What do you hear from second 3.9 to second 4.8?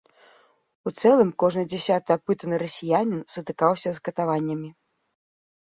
з катаваннямі.